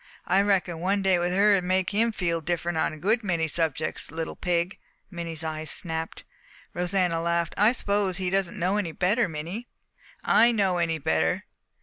I 0.25 0.41
reckon 0.41 0.79
one 0.79 1.03
day 1.03 1.19
with 1.19 1.31
her 1.31 1.53
would 1.53 1.63
make 1.63 1.91
him 1.91 2.11
feel 2.11 2.41
different 2.41 2.75
on 2.79 2.91
a 2.91 2.97
good 2.97 3.23
many 3.23 3.47
subjects. 3.47 4.09
Little 4.09 4.35
pig!" 4.35 4.79
Minnie's 5.11 5.43
eyes 5.43 5.69
snapped. 5.69 6.23
Rosanna 6.73 7.21
laughed. 7.21 7.53
"I 7.55 7.71
suppose 7.71 8.17
he 8.17 8.31
doesn't 8.31 8.57
know 8.57 8.77
any 8.77 8.93
better, 8.93 9.29
Minnie." 9.29 9.67
"Know 10.27 10.79
any 10.79 10.97
better? 10.97 11.45